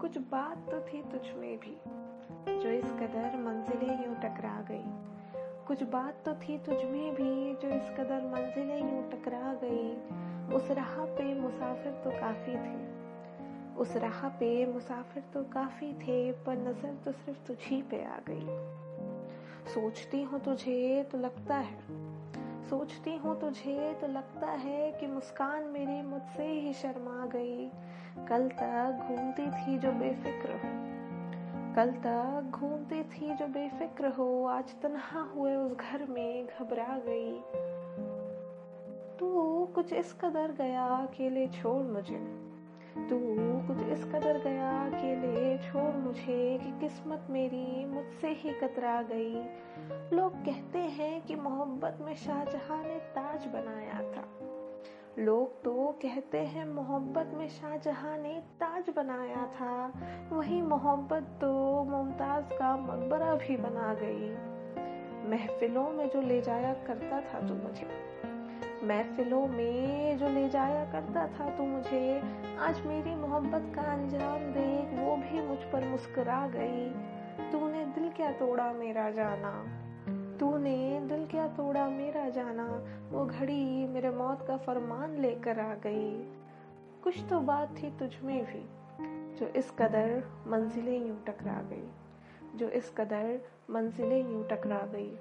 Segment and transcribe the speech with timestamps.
[0.00, 1.76] कुछ बात तो थी तुझ में भी,
[2.62, 4.84] जो इस कदर मंजिलें यूँ टकरा गई।
[5.66, 9.94] कुछ बात तो थी तुझ में भी, जो इस कदर मंजिलें यूँ टकरा गई।
[10.56, 12.94] उस राह पे मुसाफिर तो काफ़ी थे।
[13.74, 18.46] उस राह पे मुसाफिर तो काफ़ी थे, पर नज़र तो सिर्फ़ तुझी पे आ गई।
[19.74, 21.78] सोचती हूँ तुझे तो लगता है,
[22.70, 27.70] सोचती हूँ तुझे तो लगता है कि मुस्कान मेरी मुझसे ही शर्मा गई।
[28.18, 30.94] कल तक घूमती थी जो बेफिक्र हो।
[31.74, 37.40] कल तक घूमती थी जो बेफिक्र हो। आज तनहा हुए उस घर में घबरा गई।
[39.18, 39.28] तू
[39.74, 42.44] कुछ इस कदर गया, अकेले छोड़ मुझे।
[42.98, 43.18] तू
[43.66, 49.42] कुछ इस कदर गया, अकेले छोड़ मुझे, कि किस्मत मेरी मुझसे ही कतरा गई।
[50.16, 54.24] लोग कहते हैं कि मोहब्बत में शाहजहां ने ताज बनाया था।
[55.18, 59.92] लोग तो कहते हैं, मोहब्बत में शाहजहां ने ताज बनाया था।
[60.32, 64.30] वही मोहब्बत तो मुमताज़ का मकबरा भी बना गई।
[65.30, 67.88] महफिलों में जो ले जाया करता था तू मुझे।
[68.84, 72.22] महफिलों में जो ले जाया करता था तू मुझे।
[72.58, 76.90] आज मेरी मोहब्बत का अंजाम देख वो भी मुझ पर मुस्कुरा गई।
[77.52, 79.83] तूने दिल क्या तोड़ा मेरा जाना।
[80.40, 82.84] तूने दिल क्या तोड़ा मेरा जाना?
[83.10, 86.22] वो घड़ी मेरे मौत का फरमान लेकर आ गई।
[87.04, 88.68] कुछ तो बात थी तुझ में भी,
[89.36, 91.88] जो इस कदर मंजिलें यूँ टकरा गई।
[92.58, 93.40] जो इस कदर
[93.70, 95.16] मंजिलें यूँ टकरा गई।